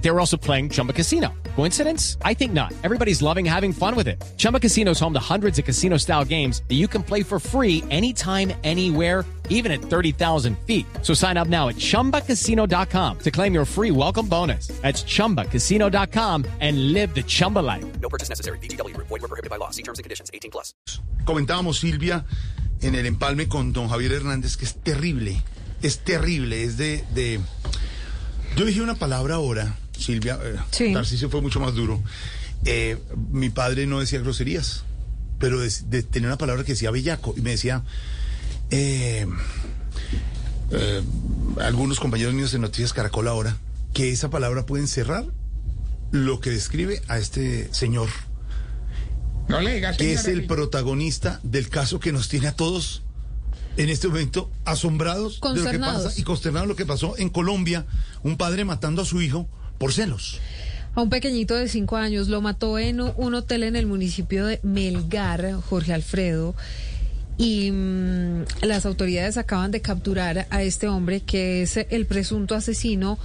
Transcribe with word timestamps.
They 0.00 0.10
were 0.10 0.18
also 0.18 0.36
playing 0.36 0.70
Chumba 0.70 0.92
Casino. 0.92 1.28
Coincidence? 1.56 2.16
I 2.24 2.32
think 2.34 2.52
not. 2.52 2.72
Everybody's 2.82 3.20
loving 3.20 3.44
having 3.44 3.72
fun 3.72 3.94
with 3.94 4.08
it. 4.08 4.16
Chumba 4.38 4.58
Casino 4.58 4.92
is 4.92 5.00
home 5.00 5.12
to 5.12 5.20
hundreds 5.20 5.58
of 5.58 5.66
casino 5.66 5.98
style 5.98 6.24
games 6.24 6.62
that 6.68 6.76
you 6.76 6.88
can 6.88 7.02
play 7.02 7.22
for 7.22 7.38
free 7.38 7.84
anytime, 7.90 8.52
anywhere, 8.64 9.26
even 9.50 9.70
at 9.70 9.82
30,000 9.82 10.56
feet. 10.66 10.86
So 11.02 11.12
sign 11.12 11.36
up 11.36 11.48
now 11.48 11.68
at 11.68 11.76
chumbacasino.com 11.76 13.18
to 13.18 13.30
claim 13.30 13.52
your 13.52 13.66
free 13.66 13.90
welcome 13.90 14.26
bonus. 14.26 14.68
That's 14.80 15.02
chumbacasino.com 15.02 16.46
and 16.60 16.92
live 16.94 17.14
the 17.14 17.22
Chumba 17.22 17.58
life. 17.58 17.84
No 18.00 18.08
purchase 18.08 18.30
necessary. 18.30 18.58
BGW. 18.58 18.96
Void 18.96 19.10
were 19.10 19.28
prohibited 19.28 19.50
by 19.50 19.56
law. 19.56 19.70
See 19.70 19.82
terms 19.82 19.98
and 19.98 20.04
conditions. 20.04 20.30
18 20.32 20.50
plus. 20.50 20.72
Comentábamos 21.24 21.80
Silvia 21.80 22.24
en 22.82 22.94
el 22.94 23.06
empalme 23.06 23.48
con 23.48 23.72
don 23.72 23.88
Javier 23.88 24.12
Hernández 24.12 24.56
que 24.56 24.64
es 24.64 24.74
terrible, 24.76 25.42
es 25.82 25.98
terrible, 25.98 26.64
es 26.64 26.76
de... 26.76 27.04
de... 27.14 27.40
Yo 28.56 28.64
dije 28.64 28.80
una 28.80 28.94
palabra 28.94 29.36
ahora, 29.36 29.76
Silvia, 30.00 30.38
eh, 30.42 30.56
Sí. 30.70 30.92
Tarcisio 30.92 31.30
fue 31.30 31.40
mucho 31.42 31.60
más 31.60 31.74
duro. 31.74 32.02
Eh, 32.64 32.98
mi 33.30 33.50
padre 33.50 33.86
no 33.86 34.00
decía 34.00 34.18
groserías, 34.20 34.84
pero 35.38 35.60
de- 35.60 35.72
de- 35.88 36.02
tenía 36.02 36.28
una 36.28 36.38
palabra 36.38 36.64
que 36.64 36.72
decía 36.72 36.90
bellaco 36.90 37.34
y 37.36 37.40
me 37.42 37.50
decía... 37.50 37.82
eh, 38.70 39.26
eh, 40.72 41.02
algunos 41.60 41.98
compañeros 42.00 42.34
míos 42.34 42.52
de 42.52 42.58
Noticias 42.58 42.92
Caracol 42.92 43.28
ahora, 43.28 43.56
que 43.92 44.10
esa 44.12 44.30
palabra 44.30 44.66
puede 44.66 44.82
encerrar 44.84 45.24
lo 46.12 46.40
que 46.40 46.50
describe 46.50 47.02
a 47.08 47.18
este 47.18 47.72
señor 47.74 48.08
No 49.48 49.60
le 49.60 49.74
digas, 49.74 49.96
que 49.96 50.12
es 50.12 50.26
el 50.26 50.46
protagonista 50.46 51.40
del 51.42 51.68
caso 51.68 51.98
que 52.00 52.12
nos 52.12 52.28
tiene 52.28 52.46
a 52.48 52.52
todos 52.56 53.02
en 53.76 53.88
este 53.88 54.08
momento 54.08 54.50
asombrados 54.64 55.40
de 55.40 55.48
lo 55.48 55.70
que 55.70 55.78
pasa 56.04 56.20
y 56.20 56.22
consternados 56.24 56.66
de 56.68 56.72
lo 56.72 56.76
que 56.76 56.86
pasó 56.86 57.16
en 57.18 57.30
Colombia, 57.30 57.86
un 58.22 58.36
padre 58.36 58.64
matando 58.64 59.02
a 59.02 59.04
su 59.04 59.20
hijo 59.22 59.48
por 59.80 59.94
celos. 59.94 60.38
A 60.94 61.00
un 61.00 61.08
pequeñito 61.08 61.56
de 61.56 61.68
cinco 61.68 61.96
años 61.96 62.28
lo 62.28 62.42
mató 62.42 62.78
en 62.78 63.00
un 63.00 63.34
hotel 63.34 63.62
en 63.62 63.76
el 63.76 63.86
municipio 63.86 64.44
de 64.44 64.60
Melgar, 64.62 65.54
Jorge 65.54 65.94
Alfredo. 65.94 66.54
Y 67.38 67.70
mm, 67.70 68.44
las 68.60 68.84
autoridades 68.84 69.38
acaban 69.38 69.70
de 69.70 69.80
capturar 69.80 70.46
a 70.50 70.62
este 70.62 70.86
hombre 70.86 71.20
que 71.22 71.62
es 71.62 71.78
el 71.78 72.04
presunto 72.04 72.54
asesino 72.54 73.18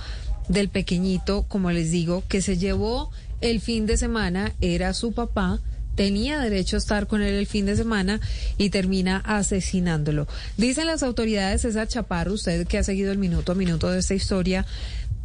del 0.47 0.69
pequeñito, 0.69 1.43
como 1.49 1.71
les 1.71 1.91
digo, 1.91 2.23
que 2.29 2.41
se 2.41 2.57
llevó 2.57 3.11
el 3.41 3.59
fin 3.59 3.85
de 3.85 3.97
semana, 3.97 4.53
era 4.61 4.93
su 4.93 5.11
papá, 5.11 5.59
tenía 5.95 6.39
derecho 6.39 6.75
a 6.75 6.79
estar 6.79 7.07
con 7.07 7.21
él 7.21 7.33
el 7.33 7.47
fin 7.47 7.65
de 7.65 7.75
semana 7.75 8.19
y 8.57 8.69
termina 8.69 9.17
asesinándolo. 9.25 10.27
Dicen 10.57 10.87
las 10.87 11.03
autoridades, 11.03 11.61
César 11.61 11.87
Chaparro, 11.87 12.33
usted 12.33 12.67
que 12.67 12.77
ha 12.77 12.83
seguido 12.83 13.11
el 13.11 13.17
minuto 13.17 13.53
a 13.53 13.55
minuto 13.55 13.89
de 13.89 13.99
esta 13.99 14.13
historia, 14.13 14.65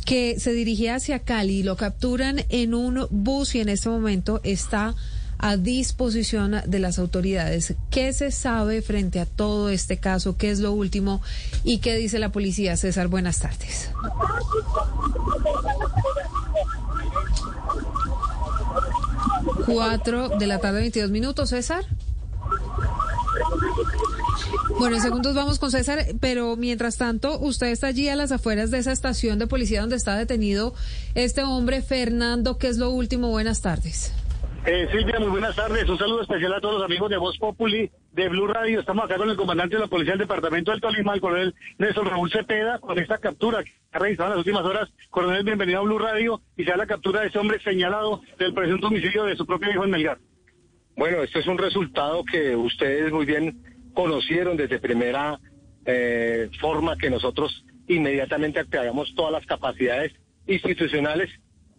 que 0.04 0.40
se 0.40 0.52
dirigía 0.52 0.96
hacia 0.96 1.20
Cali, 1.20 1.62
lo 1.62 1.76
capturan 1.76 2.44
en 2.48 2.74
un 2.74 3.06
bus 3.10 3.54
y 3.54 3.60
en 3.60 3.68
este 3.68 3.88
momento 3.88 4.40
está 4.42 4.94
a 5.42 5.56
disposición 5.56 6.60
de 6.66 6.78
las 6.78 6.98
autoridades. 6.98 7.74
¿Qué 7.90 8.12
se 8.12 8.30
sabe 8.30 8.82
frente 8.82 9.20
a 9.20 9.26
todo 9.26 9.70
este 9.70 9.98
caso? 9.98 10.36
¿Qué 10.36 10.50
es 10.50 10.60
lo 10.60 10.72
último? 10.72 11.22
¿Y 11.64 11.78
qué 11.78 11.96
dice 11.96 12.18
la 12.18 12.30
policía? 12.30 12.76
César, 12.76 13.08
buenas 13.08 13.40
tardes. 13.40 13.90
Cuatro 19.64 20.28
de 20.28 20.46
la 20.46 20.58
tarde, 20.58 20.80
22 20.80 21.10
minutos, 21.10 21.50
César. 21.50 21.84
Bueno, 24.78 24.96
en 24.96 25.02
segundos 25.02 25.34
vamos 25.34 25.58
con 25.58 25.70
César, 25.70 26.04
pero 26.20 26.56
mientras 26.56 26.96
tanto, 26.96 27.38
usted 27.38 27.68
está 27.68 27.88
allí 27.88 28.08
a 28.08 28.16
las 28.16 28.32
afueras 28.32 28.70
de 28.70 28.78
esa 28.78 28.92
estación 28.92 29.38
de 29.38 29.46
policía 29.46 29.80
donde 29.80 29.96
está 29.96 30.16
detenido 30.16 30.74
este 31.14 31.42
hombre, 31.42 31.82
Fernando, 31.82 32.58
¿qué 32.58 32.68
es 32.68 32.78
lo 32.78 32.90
último? 32.90 33.30
Buenas 33.30 33.62
tardes. 33.62 34.12
Eh, 34.66 34.88
Silvia, 34.92 35.18
muy 35.18 35.28
buenas 35.28 35.56
tardes. 35.56 35.88
Un 35.88 35.96
saludo 35.96 36.20
especial 36.20 36.52
a 36.52 36.60
todos 36.60 36.74
los 36.74 36.84
amigos 36.84 37.08
de 37.08 37.16
Voz 37.16 37.38
Populi, 37.38 37.90
de 38.12 38.28
Blue 38.28 38.46
Radio. 38.46 38.80
Estamos 38.80 39.06
acá 39.06 39.16
con 39.16 39.30
el 39.30 39.36
comandante 39.36 39.76
de 39.76 39.80
la 39.80 39.88
Policía 39.88 40.12
del 40.12 40.20
Departamento 40.20 40.70
del 40.70 40.82
Tolima, 40.82 41.14
el 41.14 41.20
coronel 41.20 41.54
Nelson 41.78 42.04
Raúl 42.04 42.30
Cepeda, 42.30 42.78
con 42.78 42.98
esta 42.98 43.16
captura 43.16 43.64
que 43.64 43.72
ha 43.92 43.98
registrado 43.98 44.32
en 44.32 44.36
las 44.36 44.46
últimas 44.46 44.64
horas. 44.64 44.90
Coronel, 45.08 45.44
bienvenido 45.44 45.78
a 45.78 45.82
Blue 45.82 45.98
Radio. 45.98 46.42
Y 46.58 46.64
se 46.64 46.70
da 46.70 46.76
la 46.76 46.86
captura 46.86 47.22
de 47.22 47.28
ese 47.28 47.38
hombre 47.38 47.58
señalado 47.60 48.20
del 48.38 48.52
presunto 48.52 48.88
homicidio 48.88 49.24
de 49.24 49.36
su 49.36 49.46
propio 49.46 49.70
hijo 49.70 49.84
en 49.84 49.90
Melgar. 49.90 50.18
Bueno, 50.94 51.22
esto 51.22 51.38
es 51.38 51.46
un 51.46 51.56
resultado 51.56 52.22
que 52.30 52.54
ustedes 52.54 53.10
muy 53.10 53.24
bien 53.24 53.62
conocieron 53.94 54.56
desde 54.56 54.78
primera 54.78 55.38
eh, 55.84 56.50
forma 56.60 56.96
que 56.96 57.10
nosotros 57.10 57.64
inmediatamente 57.88 58.60
activamos 58.60 59.14
todas 59.14 59.32
las 59.32 59.46
capacidades 59.46 60.12
institucionales. 60.46 61.30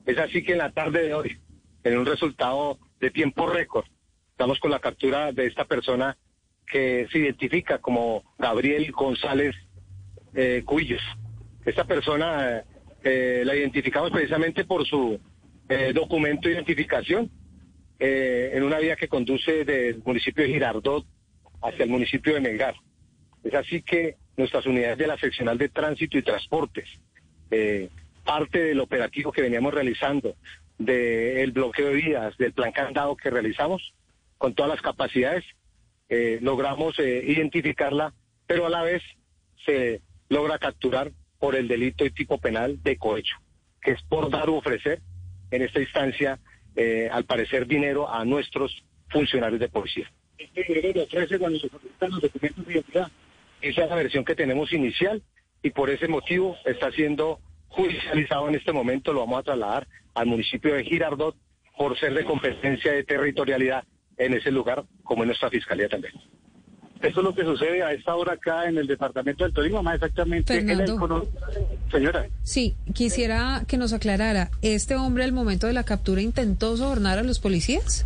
Es 0.05 0.17
así 0.17 0.43
que 0.43 0.53
en 0.53 0.57
la 0.57 0.71
tarde 0.71 1.03
de 1.03 1.13
hoy, 1.13 1.37
en 1.83 1.97
un 1.97 2.05
resultado 2.05 2.79
de 2.99 3.11
tiempo 3.11 3.47
récord, 3.47 3.85
estamos 4.31 4.59
con 4.59 4.71
la 4.71 4.79
captura 4.79 5.31
de 5.31 5.45
esta 5.45 5.65
persona 5.65 6.17
que 6.65 7.07
se 7.11 7.19
identifica 7.19 7.79
como 7.79 8.23
Gabriel 8.37 8.91
González 8.91 9.55
eh. 10.33 10.63
Esta 11.65 11.83
persona 11.85 12.63
eh, 13.03 13.43
la 13.45 13.55
identificamos 13.55 14.09
precisamente 14.09 14.63
por 14.63 14.85
su 14.87 15.19
eh, 15.69 15.91
documento 15.93 16.47
de 16.47 16.55
identificación 16.55 17.29
en 18.03 18.63
una 18.63 18.79
vía 18.79 18.95
que 18.95 19.07
conduce 19.07 19.63
del 19.63 20.01
municipio 20.03 20.43
de 20.43 20.49
Girardot 20.49 21.05
hacia 21.61 21.83
el 21.83 21.89
municipio 21.89 22.33
de 22.33 22.41
Melgar. 22.41 22.75
Es 23.43 23.53
así 23.53 23.81
que 23.81 24.17
nuestras 24.37 24.65
unidades 24.65 24.97
de 24.97 25.07
la 25.07 25.17
seccional 25.17 25.57
de 25.57 25.69
tránsito 25.69 26.17
y 26.17 26.23
transportes, 26.23 26.85
eh, 27.49 27.89
parte 28.23 28.63
del 28.63 28.79
operativo 28.79 29.31
que 29.31 29.41
veníamos 29.41 29.73
realizando, 29.73 30.35
del 30.77 31.51
bloqueo 31.51 31.89
de 31.89 31.95
vías, 31.95 32.37
del 32.37 32.53
plan 32.53 32.71
candado 32.71 33.15
que 33.15 33.29
realizamos, 33.29 33.93
con 34.37 34.53
todas 34.53 34.71
las 34.71 34.81
capacidades, 34.81 35.45
eh, 36.09 36.39
logramos 36.41 36.97
eh, 36.99 37.23
identificarla, 37.25 38.13
pero 38.47 38.65
a 38.65 38.69
la 38.69 38.81
vez 38.81 39.03
se 39.65 40.01
logra 40.29 40.57
capturar 40.57 41.11
por 41.39 41.55
el 41.55 41.67
delito 41.67 42.05
y 42.05 42.11
tipo 42.11 42.39
penal 42.39 42.81
de 42.81 42.97
cohecho, 42.97 43.35
que 43.81 43.91
es 43.91 44.01
por 44.03 44.29
dar 44.29 44.49
u 44.49 44.55
ofrecer, 44.55 45.01
en 45.51 45.61
esta 45.61 45.79
instancia, 45.79 46.39
al 47.11 47.25
parecer, 47.25 47.67
dinero 47.67 48.09
a 48.09 48.23
nuestros 48.23 48.83
funcionarios 49.09 49.59
de 49.59 49.67
policía. 49.67 50.09
Este 50.43 50.63
dinero 50.63 50.91
le 50.95 51.03
ofrece 51.03 51.37
cuando 51.37 51.59
se 51.59 51.69
solicitan 51.69 52.11
los 52.11 52.21
documentos 52.21 52.65
de 52.65 52.73
identidad. 52.73 53.11
Esa 53.61 53.83
es 53.83 53.89
la 53.89 53.95
versión 53.95 54.25
que 54.25 54.35
tenemos 54.35 54.73
inicial 54.73 55.21
y 55.61 55.69
por 55.69 55.89
ese 55.89 56.07
motivo 56.07 56.55
está 56.65 56.91
siendo 56.91 57.39
judicializado 57.67 58.49
en 58.49 58.55
este 58.55 58.71
momento. 58.71 59.13
Lo 59.13 59.21
vamos 59.21 59.39
a 59.39 59.43
trasladar 59.43 59.87
al 60.15 60.25
municipio 60.25 60.73
de 60.73 60.83
Girardot 60.83 61.35
por 61.77 61.97
ser 61.99 62.13
de 62.13 62.25
competencia 62.25 62.91
de 62.91 63.03
territorialidad 63.03 63.83
en 64.17 64.33
ese 64.33 64.51
lugar, 64.51 64.83
como 65.03 65.23
en 65.23 65.27
nuestra 65.27 65.49
fiscalía 65.49 65.87
también. 65.87 66.13
Eso 67.01 67.19
es 67.19 67.23
lo 67.23 67.33
que 67.33 67.43
sucede 67.43 67.81
a 67.81 67.91
esta 67.93 68.15
hora 68.15 68.33
acá 68.33 68.69
en 68.69 68.77
el 68.77 68.85
departamento 68.85 69.43
del 69.43 69.53
Tolima, 69.53 69.81
más 69.81 69.95
exactamente 69.95 70.55
en 70.55 70.69
el 70.69 70.77
Fernando. 70.77 71.27
Señora. 71.91 72.27
Sí, 72.43 72.75
quisiera 72.93 73.63
que 73.67 73.77
nos 73.77 73.91
aclarara, 73.91 74.51
¿este 74.61 74.95
hombre 74.95 75.23
al 75.23 75.31
momento 75.31 75.65
de 75.65 75.73
la 75.73 75.83
captura 75.83 76.21
intentó 76.21 76.77
sobornar 76.77 77.17
a 77.17 77.23
los 77.23 77.39
policías? 77.39 78.05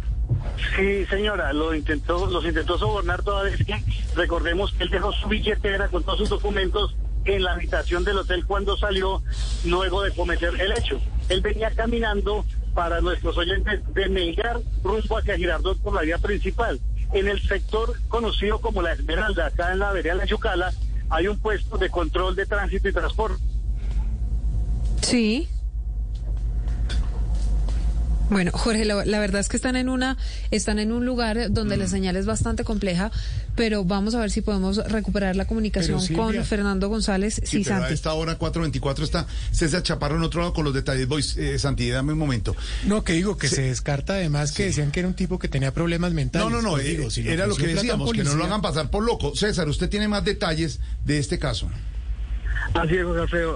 Sí, 0.76 1.06
señora, 1.06 1.54
lo 1.54 1.74
intentó, 1.74 2.28
los 2.28 2.46
intentó 2.46 2.78
sobornar 2.78 3.24
toda 3.24 3.44
vez 3.44 3.64
que 3.66 3.82
recordemos 4.16 4.74
que 4.74 4.84
él 4.84 4.90
dejó 4.90 5.12
su 5.14 5.28
billetera 5.28 5.88
con 5.88 6.04
todos 6.04 6.20
sus 6.20 6.30
documentos 6.30 6.96
en 7.26 7.44
la 7.44 7.54
habitación 7.54 8.04
del 8.04 8.20
hotel 8.20 8.46
cuando 8.46 8.78
salió 8.78 9.22
luego 9.66 10.02
de 10.02 10.12
cometer 10.12 10.54
el 10.60 10.72
hecho. 10.72 11.00
Él 11.30 11.42
venía 11.42 11.72
caminando 11.72 12.46
para 12.74 13.02
nuestros 13.02 13.38
oyentes 13.38 13.82
de 13.94 14.10
Melgar 14.10 14.60
rumbo 14.84 15.18
hacia 15.18 15.38
Girardot 15.38 15.80
por 15.80 15.94
la 15.94 16.02
vía 16.02 16.18
principal. 16.18 16.80
En 17.14 17.28
el 17.28 17.42
sector 17.42 17.94
conocido 18.08 18.60
como 18.60 18.82
La 18.82 18.94
Esmeralda, 18.94 19.48
acá 19.48 19.72
en 19.72 19.80
la 19.80 19.92
vereda 19.92 20.16
La 20.16 20.26
Yucala, 20.26 20.74
hay 21.10 21.28
un 21.28 21.40
puesto 21.40 21.78
de 21.78 21.90
control 21.90 22.36
de 22.36 22.46
tránsito 22.46 22.90
y 22.90 22.94
transporte. 22.94 23.42
Sí. 25.02 25.48
Bueno, 28.30 28.52
Jorge, 28.54 28.86
la, 28.86 29.06
la 29.06 29.20
verdad 29.20 29.40
es 29.42 29.50
que 29.50 29.56
están 29.58 29.76
en 29.76 29.88
una, 29.88 30.18
están 30.50 30.80
en 30.80 30.92
un 30.92 31.06
lugar 31.06 31.52
donde 31.52 31.78
la 31.78 31.88
señal 31.88 32.16
es 32.16 32.26
bastante 32.26 32.64
compleja, 32.64 33.12
pero 33.56 33.84
vamos 33.86 34.16
a 34.16 34.20
ver 34.20 34.32
si 34.32 34.42
podemos 34.42 34.78
recuperar 34.78 35.36
la 35.36 35.46
comunicación 35.46 36.02
Silvia- 36.02 36.18
con 36.24 36.44
Fernando 36.46 36.90
González. 36.90 37.36
Sí, 37.44 37.58
Sí, 37.58 37.64
pero 37.64 37.76
a 37.76 37.80
Santi. 37.82 37.94
esta 37.94 38.14
hora 38.14 38.38
4.24 38.40 39.04
está 39.04 39.28
César 39.52 39.84
Chaparro 39.84 40.16
en 40.18 40.24
otro 40.24 40.42
lado 40.42 40.54
con 40.54 40.64
los 40.66 40.74
detalles. 40.74 41.08
Voy, 41.08 41.24
eh, 41.38 41.60
Santi, 41.60 41.90
dame 41.90 42.14
un 42.14 42.20
momento. 42.20 42.56
No, 42.86 43.04
que 43.04 43.14
digo 43.14 43.38
que 43.38 43.48
se 43.48 43.62
descarta 43.64 44.14
además 44.14 44.52
que 44.54 44.66
decían 44.66 44.92
que 44.92 45.02
era 45.02 45.08
un 45.08 45.14
tipo 45.16 45.38
que 45.38 45.48
tenía 45.48 45.72
problemas 45.72 46.12
mentales. 46.14 46.50
No, 46.50 46.56
no, 46.56 46.62
no, 46.64 46.72
Pues 46.72 46.86
eh, 46.86 46.90
digo, 46.90 47.10
si 47.12 47.28
era 47.30 47.46
lo 47.48 47.56
que 47.56 47.68
decíamos, 47.68 48.12
que 48.12 48.24
no 48.24 48.34
lo 48.36 48.44
hagan 48.46 48.62
pasar 48.62 48.90
por 48.90 49.04
loco. 49.04 49.36
César, 49.36 49.70
usted 49.70 49.88
tiene 49.90 50.08
más 50.08 50.26
detalles 50.26 50.80
de 51.06 51.20
este 51.20 51.38
caso. 51.38 51.70
Así 52.74 52.96
es, 52.96 53.04
José 53.06 53.22
Alfredo. 53.22 53.56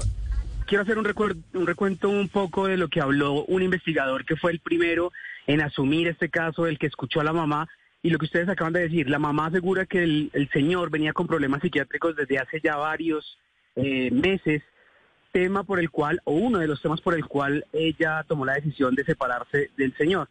Quiero 0.69 0.83
hacer 0.83 0.99
un, 0.99 1.43
un 1.55 1.65
recuento 1.65 2.09
un 2.09 2.29
poco 2.29 2.67
de 2.67 2.77
lo 2.77 2.89
que 2.89 3.01
habló 3.01 3.43
un 3.45 3.63
investigador 3.63 4.23
que 4.23 4.35
fue 4.35 4.51
el 4.51 4.59
primero 4.59 5.11
en 5.47 5.61
asumir 5.61 6.07
este 6.07 6.29
caso, 6.29 6.67
el 6.67 6.77
que 6.77 6.85
escuchó 6.85 7.21
a 7.21 7.23
la 7.23 7.33
mamá 7.33 7.67
y 8.03 8.11
lo 8.11 8.19
que 8.19 8.25
ustedes 8.25 8.47
acaban 8.49 8.73
de 8.73 8.81
decir, 8.81 9.09
la 9.09 9.17
mamá 9.17 9.47
asegura 9.47 9.87
que 9.87 10.03
el, 10.03 10.29
el 10.31 10.47
señor 10.51 10.91
venía 10.91 11.11
con 11.11 11.25
problemas 11.25 11.61
psiquiátricos 11.61 12.15
desde 12.15 12.37
hace 12.37 12.61
ya 12.61 12.75
varios 12.75 13.39
eh, 13.77 14.11
meses, 14.11 14.61
tema 15.31 15.63
por 15.63 15.79
el 15.79 15.89
cual, 15.89 16.21
o 16.23 16.33
uno 16.33 16.59
de 16.59 16.67
los 16.67 16.79
temas 16.83 17.01
por 17.01 17.15
el 17.15 17.25
cual 17.25 17.65
ella 17.73 18.23
tomó 18.27 18.45
la 18.45 18.53
decisión 18.53 18.93
de 18.93 19.05
separarse 19.05 19.71
del 19.75 19.97
señor. 19.97 20.29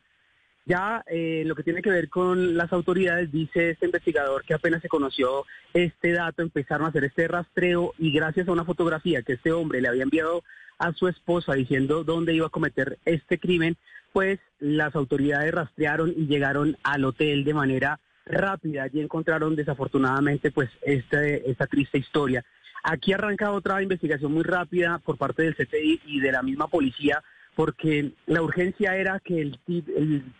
Ya 0.68 1.02
eh, 1.06 1.44
lo 1.46 1.54
que 1.54 1.62
tiene 1.62 1.80
que 1.80 1.88
ver 1.88 2.10
con 2.10 2.54
las 2.58 2.74
autoridades, 2.74 3.32
dice 3.32 3.70
este 3.70 3.86
investigador 3.86 4.44
que 4.44 4.52
apenas 4.52 4.82
se 4.82 4.88
conoció 4.88 5.46
este 5.72 6.12
dato, 6.12 6.42
empezaron 6.42 6.84
a 6.84 6.90
hacer 6.90 7.04
este 7.04 7.26
rastreo 7.26 7.94
y 7.96 8.12
gracias 8.12 8.48
a 8.48 8.52
una 8.52 8.66
fotografía 8.66 9.22
que 9.22 9.32
este 9.32 9.50
hombre 9.50 9.80
le 9.80 9.88
había 9.88 10.02
enviado 10.02 10.44
a 10.78 10.92
su 10.92 11.08
esposa 11.08 11.54
diciendo 11.54 12.04
dónde 12.04 12.34
iba 12.34 12.48
a 12.48 12.50
cometer 12.50 12.98
este 13.06 13.38
crimen, 13.38 13.78
pues 14.12 14.40
las 14.60 14.94
autoridades 14.94 15.54
rastrearon 15.54 16.12
y 16.14 16.26
llegaron 16.26 16.76
al 16.82 17.06
hotel 17.06 17.44
de 17.44 17.54
manera 17.54 17.98
rápida 18.26 18.88
y 18.92 19.00
encontraron 19.00 19.56
desafortunadamente 19.56 20.50
pues 20.50 20.68
este, 20.82 21.50
esta 21.50 21.66
triste 21.66 21.96
historia. 21.96 22.44
Aquí 22.82 23.14
arranca 23.14 23.52
otra 23.52 23.82
investigación 23.82 24.32
muy 24.32 24.44
rápida 24.44 24.98
por 24.98 25.16
parte 25.16 25.44
del 25.44 25.56
CTI 25.56 26.02
y 26.04 26.20
de 26.20 26.30
la 26.30 26.42
misma 26.42 26.68
policía 26.68 27.22
porque 27.58 28.12
la 28.26 28.40
urgencia 28.40 28.94
era 28.94 29.18
que 29.18 29.40
el, 29.40 29.58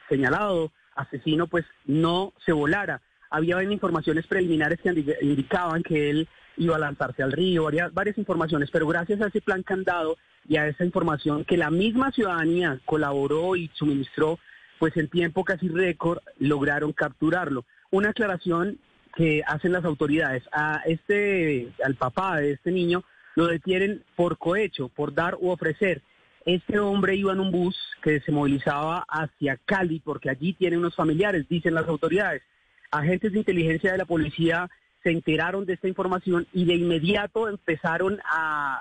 señalado 0.08 0.70
asesino 0.94 1.48
pues 1.48 1.64
no 1.84 2.32
se 2.46 2.52
volara. 2.52 3.00
Había 3.28 3.60
informaciones 3.64 4.28
preliminares 4.28 4.78
que 4.80 4.90
indi- 4.90 5.16
indicaban 5.20 5.82
que 5.82 6.10
él 6.10 6.28
iba 6.58 6.76
a 6.76 6.78
lanzarse 6.78 7.24
al 7.24 7.32
río, 7.32 7.64
varias, 7.64 7.92
varias 7.92 8.18
informaciones, 8.18 8.70
pero 8.70 8.86
gracias 8.86 9.20
a 9.20 9.26
ese 9.26 9.40
plan 9.40 9.64
candado 9.64 10.16
y 10.48 10.58
a 10.58 10.68
esa 10.68 10.84
información 10.84 11.44
que 11.44 11.56
la 11.56 11.72
misma 11.72 12.12
ciudadanía 12.12 12.78
colaboró 12.84 13.56
y 13.56 13.68
suministró, 13.74 14.38
pues 14.78 14.96
en 14.96 15.08
tiempo 15.08 15.42
casi 15.42 15.68
récord 15.68 16.20
lograron 16.38 16.92
capturarlo. 16.92 17.64
Una 17.90 18.10
aclaración 18.10 18.78
que 19.16 19.42
hacen 19.44 19.72
las 19.72 19.84
autoridades 19.84 20.44
a 20.52 20.82
este, 20.86 21.72
al 21.84 21.96
papá 21.96 22.36
de 22.36 22.52
este 22.52 22.70
niño, 22.70 23.02
lo 23.34 23.48
detienen 23.48 24.04
por 24.14 24.38
cohecho, 24.38 24.88
por 24.88 25.12
dar 25.14 25.36
u 25.40 25.48
ofrecer. 25.50 26.00
Este 26.48 26.78
hombre 26.78 27.14
iba 27.14 27.34
en 27.34 27.40
un 27.40 27.50
bus 27.50 27.76
que 28.02 28.20
se 28.20 28.32
movilizaba 28.32 29.04
hacia 29.06 29.58
Cali 29.66 30.00
porque 30.00 30.30
allí 30.30 30.54
tiene 30.54 30.78
unos 30.78 30.96
familiares, 30.96 31.46
dicen 31.46 31.74
las 31.74 31.86
autoridades. 31.86 32.40
Agentes 32.90 33.32
de 33.32 33.40
inteligencia 33.40 33.92
de 33.92 33.98
la 33.98 34.06
policía 34.06 34.70
se 35.02 35.10
enteraron 35.10 35.66
de 35.66 35.74
esta 35.74 35.88
información 35.88 36.46
y 36.54 36.64
de 36.64 36.76
inmediato 36.76 37.50
empezaron 37.50 38.18
a 38.24 38.80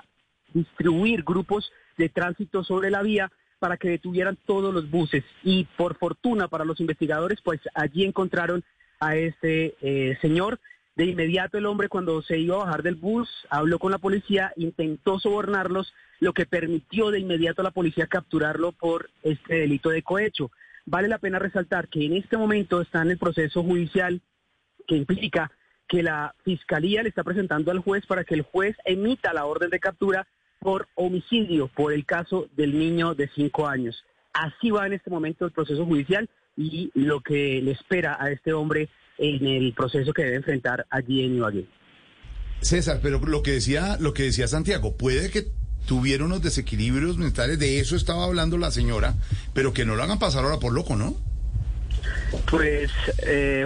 distribuir 0.54 1.24
grupos 1.24 1.70
de 1.98 2.08
tránsito 2.08 2.64
sobre 2.64 2.90
la 2.90 3.02
vía 3.02 3.30
para 3.58 3.76
que 3.76 3.90
detuvieran 3.90 4.38
todos 4.46 4.72
los 4.72 4.90
buses. 4.90 5.22
Y 5.42 5.64
por 5.76 5.98
fortuna 5.98 6.48
para 6.48 6.64
los 6.64 6.80
investigadores, 6.80 7.42
pues 7.42 7.60
allí 7.74 8.06
encontraron 8.06 8.64
a 8.98 9.16
este 9.16 9.74
eh, 9.82 10.16
señor. 10.22 10.58
De 10.98 11.04
inmediato 11.04 11.58
el 11.58 11.66
hombre 11.66 11.88
cuando 11.88 12.22
se 12.22 12.40
iba 12.40 12.56
a 12.56 12.64
bajar 12.64 12.82
del 12.82 12.96
bus 12.96 13.30
habló 13.50 13.78
con 13.78 13.92
la 13.92 13.98
policía, 13.98 14.52
intentó 14.56 15.20
sobornarlos, 15.20 15.94
lo 16.18 16.32
que 16.32 16.44
permitió 16.44 17.12
de 17.12 17.20
inmediato 17.20 17.60
a 17.60 17.64
la 17.64 17.70
policía 17.70 18.08
capturarlo 18.08 18.72
por 18.72 19.08
este 19.22 19.60
delito 19.60 19.90
de 19.90 20.02
cohecho. 20.02 20.50
Vale 20.86 21.06
la 21.06 21.18
pena 21.18 21.38
resaltar 21.38 21.86
que 21.86 22.04
en 22.04 22.14
este 22.14 22.36
momento 22.36 22.80
está 22.80 23.00
en 23.02 23.12
el 23.12 23.18
proceso 23.18 23.62
judicial 23.62 24.20
que 24.88 24.96
implica 24.96 25.52
que 25.86 26.02
la 26.02 26.34
fiscalía 26.42 27.04
le 27.04 27.10
está 27.10 27.22
presentando 27.22 27.70
al 27.70 27.78
juez 27.78 28.04
para 28.04 28.24
que 28.24 28.34
el 28.34 28.42
juez 28.42 28.74
emita 28.84 29.32
la 29.32 29.44
orden 29.44 29.70
de 29.70 29.78
captura 29.78 30.26
por 30.58 30.88
homicidio 30.96 31.68
por 31.68 31.92
el 31.92 32.06
caso 32.06 32.48
del 32.56 32.76
niño 32.76 33.14
de 33.14 33.28
cinco 33.36 33.68
años. 33.68 34.04
Así 34.32 34.72
va 34.72 34.88
en 34.88 34.94
este 34.94 35.10
momento 35.10 35.44
el 35.44 35.52
proceso 35.52 35.86
judicial 35.86 36.28
y 36.56 36.90
lo 36.94 37.20
que 37.20 37.62
le 37.62 37.70
espera 37.70 38.16
a 38.18 38.32
este 38.32 38.52
hombre 38.52 38.88
en 39.18 39.46
el 39.46 39.72
proceso 39.74 40.12
que 40.12 40.22
debe 40.22 40.36
enfrentar 40.36 40.86
allí 40.90 41.24
en 41.24 41.36
Ibagué. 41.36 41.66
César, 42.60 43.00
pero 43.02 43.20
lo 43.20 43.42
que 43.42 43.52
decía, 43.52 43.96
lo 44.00 44.14
que 44.14 44.24
decía 44.24 44.48
Santiago, 44.48 44.96
puede 44.96 45.30
que 45.30 45.46
tuviera 45.86 46.24
unos 46.24 46.42
desequilibrios 46.42 47.16
mentales, 47.18 47.58
de 47.58 47.80
eso 47.80 47.96
estaba 47.96 48.24
hablando 48.24 48.58
la 48.58 48.70
señora, 48.70 49.14
pero 49.54 49.72
que 49.72 49.84
no 49.84 49.96
lo 49.96 50.02
hagan 50.02 50.18
pasar 50.18 50.44
ahora 50.44 50.58
por 50.58 50.72
loco, 50.72 50.96
¿no? 50.96 51.16
Pues, 52.50 52.90
eh, 53.26 53.64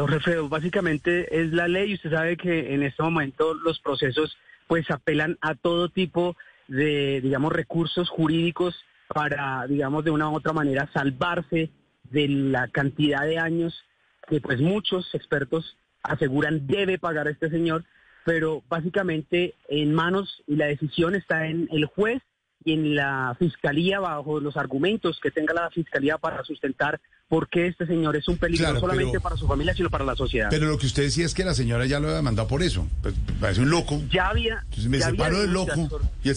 básicamente 0.49 1.41
es 1.41 1.53
la 1.53 1.69
ley. 1.69 1.95
Usted 1.95 2.11
sabe 2.11 2.37
que 2.37 2.75
en 2.75 2.83
este 2.83 3.03
momento 3.03 3.55
los 3.55 3.81
procesos 3.81 4.37
pues 4.69 4.91
apelan 4.91 5.37
a 5.41 5.55
todo 5.55 5.89
tipo 5.89 6.37
de, 6.69 7.21
digamos, 7.21 7.53
recursos 7.53 8.09
jurídicos 8.09 8.77
para, 9.09 9.67
digamos, 9.67 10.05
de 10.05 10.11
una 10.11 10.31
u 10.31 10.37
otra 10.37 10.53
manera 10.53 10.89
salvarse 10.93 11.71
de 12.05 12.29
la 12.29 12.69
cantidad 12.69 13.23
de 13.23 13.39
años 13.39 13.85
que 14.29 14.41
pues 14.41 14.61
muchos 14.61 15.15
expertos 15.15 15.77
aseguran 16.03 16.67
debe 16.67 16.99
pagar 16.99 17.29
este 17.29 17.51
señor, 17.51 17.85
pero 18.25 18.63
básicamente 18.69 19.55
en 19.69 19.93
manos 19.95 20.43
y 20.47 20.57
la 20.57 20.67
decisión 20.67 21.15
está 21.15 21.47
en 21.47 21.69
el 21.73 21.87
juez 21.87 22.23
y 22.65 22.73
en 22.75 22.95
la 22.95 23.35
fiscalía 23.39 23.99
bajo 23.99 24.39
los 24.41 24.57
argumentos 24.57 25.19
que 25.21 25.31
tenga 25.33 25.53
la 25.53 25.71
fiscalía 25.71 26.19
para 26.19 26.45
sustentar 26.45 27.01
por 27.29 27.49
qué 27.49 27.67
este 27.67 27.87
señor 27.87 28.15
es 28.15 28.29
un 28.29 28.37
peligro 28.37 28.65
Claro, 28.67 28.75
no 28.75 28.81
solamente 28.81 29.11
pero- 29.13 29.23
para 29.23 29.37
su 29.37 29.49
familia 29.49 29.75
sino 29.75 29.91
para 29.91 30.05
la 30.05 30.15
sociedad. 30.15 30.49
Pero 30.51 30.67
lo 30.67 30.79
que 30.79 30.87
usted 30.87 31.03
decía 31.05 31.25
es 31.27 31.35
que 31.35 31.45
la 31.45 31.55
señora 31.55 31.87
ya 31.87 31.99
lo 31.99 32.09
había 32.09 32.23
mandado 32.23 32.47
por 32.47 32.63
eso. 32.63 32.87
Pues, 33.03 33.15
parece 33.41 33.63
un 33.63 33.71
loco. 33.71 34.01
ya 34.11 34.29
había 34.29 34.61
Entonces 34.65 34.87
me 34.89 34.99
ya 34.99 35.07
había 35.07 35.19
separo 35.25 35.39
del 35.41 35.49
denuncias, 35.49 35.79
loco 35.79 36.01
y 36.23 36.29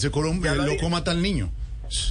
el, 0.48 0.52
el 0.52 0.56
lo 0.56 0.62
había- 0.64 0.74
loco 0.74 0.90
mata 0.90 1.10
al 1.12 1.22
niño. 1.22 1.50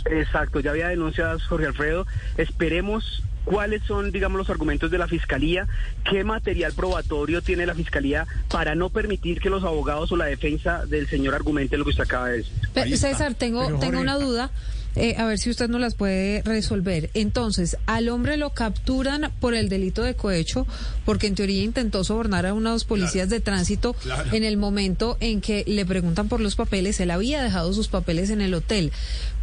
Exacto, 0.10 0.62
ya 0.62 0.72
había 0.72 0.88
denuncias 0.88 1.44
Jorge 1.48 1.66
Alfredo. 1.68 2.06
Esperemos 2.38 3.24
cuáles 3.46 3.84
son, 3.84 4.12
digamos, 4.12 4.38
los 4.38 4.50
argumentos 4.50 4.92
de 4.92 4.98
la 4.98 5.08
fiscalía, 5.08 5.68
qué 6.10 6.24
material 6.24 6.74
probatorio 6.74 7.42
tiene 7.42 7.66
la 7.66 7.76
fiscalía 7.76 8.28
para 8.50 8.76
no 8.76 8.90
permitir 8.90 9.40
que 9.40 9.50
los 9.50 9.64
abogados 9.64 10.12
o 10.12 10.18
la 10.18 10.26
defensa 10.26 10.86
del 10.86 11.08
señor 11.08 11.36
argumente 11.36 11.78
lo 11.78 11.86
que 11.86 11.92
usted 11.92 12.04
acaba 12.04 12.30
de 12.30 12.44
decir. 12.74 12.98
César, 12.98 13.36
tengo, 13.36 13.66
Pero, 13.66 13.80
tengo 13.80 14.02
una 14.02 14.18
duda. 14.18 14.50
Eh, 14.96 15.16
a 15.18 15.26
ver 15.26 15.40
si 15.40 15.50
usted 15.50 15.70
nos 15.70 15.82
las 15.82 15.96
puede 15.96 16.42
resolver. 16.44 17.10
Entonces, 17.14 17.78
al 17.86 18.10
hombre 18.10 18.38
lo 18.38 18.52
capturan 18.52 19.32
por 19.40 19.54
el 19.54 19.70
delito 19.70 20.04
de 20.04 20.16
cohecho, 20.16 20.66
porque 21.06 21.28
en 21.28 21.36
teoría 21.36 21.64
intentó 21.64 22.04
sobornar 22.04 22.46
a 22.46 22.54
unos 22.54 22.86
policías 22.86 23.30
de 23.30 23.40
tránsito 23.40 23.94
claro. 23.94 24.34
en 24.34 24.44
el 24.44 24.58
momento 24.58 25.18
en 25.20 25.42
que 25.42 25.64
le 25.68 25.86
preguntan 25.86 26.28
por 26.30 26.40
los 26.40 26.56
papeles. 26.56 27.00
Él 27.00 27.12
había 27.12 27.44
dejado 27.44 27.74
sus 27.74 27.88
papeles 27.88 28.30
en 28.30 28.42
el 28.42 28.54
hotel, 28.54 28.92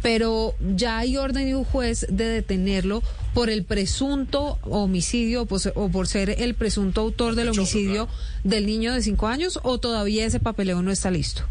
pero 0.01 0.55
ya 0.75 0.97
hay 0.99 1.17
orden 1.17 1.45
de 1.45 1.55
un 1.55 1.63
juez 1.63 2.05
de 2.09 2.25
detenerlo 2.25 3.03
por 3.33 3.49
el 3.49 3.63
presunto 3.63 4.59
homicidio 4.63 5.47
o 5.75 5.89
por 5.89 6.07
ser 6.07 6.29
el 6.41 6.53
presunto 6.55 7.01
autor 7.01 7.35
del 7.35 7.49
homicidio 7.49 8.07
del 8.43 8.65
niño 8.65 8.93
de 8.93 9.01
cinco 9.01 9.27
años, 9.27 9.59
o 9.63 9.79
todavía 9.79 10.25
ese 10.25 10.39
papeleo 10.39 10.81
no 10.81 10.91
está 10.91 11.11
listo. 11.11 11.43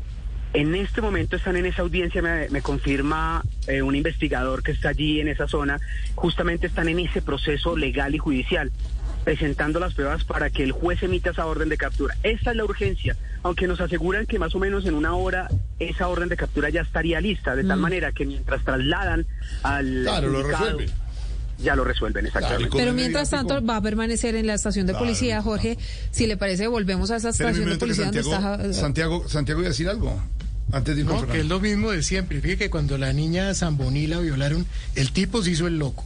En 0.54 0.75
este 0.75 1.00
momento 1.00 1.37
están 1.37 1.56
en 1.56 1.64
esa 1.64 1.80
audiencia, 1.80 2.21
me, 2.21 2.49
me 2.50 2.61
confirma 2.61 3.42
eh, 3.66 3.80
un 3.80 3.97
investigador 3.97 4.62
que 4.62 4.73
está 4.73 4.90
allí 4.90 5.18
en 5.18 5.28
esa 5.28 5.49
zona, 5.49 5.80
justamente 6.14 6.66
están 6.66 6.88
en 6.88 6.99
ese 6.99 7.23
proceso 7.23 7.75
legal 7.75 8.14
y 8.14 8.18
judicial, 8.18 8.71
presentando 9.25 9.80
las 9.80 9.94
pruebas 9.94 10.25
para 10.25 10.50
que 10.50 10.62
el 10.62 10.73
juez 10.73 11.02
emita 11.02 11.30
esa 11.30 11.47
orden 11.47 11.71
de 11.71 11.78
captura. 11.78 12.16
Esa 12.23 12.50
es 12.50 12.56
la 12.56 12.64
urgencia, 12.64 13.16
aunque 13.42 13.66
nos 13.66 13.80
aseguran 13.80 14.26
que 14.26 14.38
más 14.38 14.54
o 14.54 14.59
menos 14.59 14.85
en 14.85 14.94
una 14.94 15.14
hora 15.14 15.49
esa 15.78 16.09
orden 16.09 16.28
de 16.28 16.37
captura 16.37 16.68
ya 16.68 16.82
estaría 16.82 17.18
lista, 17.23 17.56
de 17.56 17.64
tal 17.64 17.78
manera 17.78 18.12
que 18.12 18.26
mientras 18.26 18.62
trasladan 18.62 19.26
al... 19.62 20.02
Claro, 20.02 20.28
lo 20.28 20.42
resuelven. 20.42 20.90
Ya 21.59 21.76
lo 21.76 21.85
resuelven, 21.85 22.26
exactamente. 22.26 22.76
Pero 22.76 22.92
mientras 22.92 23.30
tanto 23.30 23.64
va 23.64 23.76
a 23.76 23.80
permanecer 23.80 24.35
en 24.35 24.49
la 24.49 24.54
estación 24.54 24.87
de 24.87 24.92
Claro, 24.92 25.06
policía. 25.06 25.40
Jorge. 25.42 25.78
Si 26.11 26.26
le 26.26 26.37
parece, 26.37 26.66
volvemos 26.66 27.11
a 27.12 27.16
esa 27.16 27.28
estación 27.28 27.71
de 27.71 27.76
policía 27.76 28.06
donde 28.06 28.23
Santiago, 28.25 28.56
está... 28.56 28.80
Santiago, 28.80 29.28
Santiago 29.28 29.61
iba 29.61 29.68
a 29.68 29.71
decir 29.71 29.88
algo 29.88 30.21
antes 30.71 30.97
de 30.97 31.04
No, 31.04 31.26
que 31.26 31.40
es 31.40 31.47
lo 31.47 31.61
mismo 31.61 31.90
de 31.90 32.02
siempre. 32.02 32.40
Fíjate 32.40 32.59
que 32.64 32.71
cuando 32.71 32.97
la 32.99 33.12
niña 33.12 33.52
Zamboní 33.54 34.07
la 34.07 34.19
violaron, 34.21 34.66
el 34.95 35.12
tipo 35.12 35.42
se 35.42 35.50
hizo 35.50 35.66
el 35.66 35.78
loco. 35.78 36.04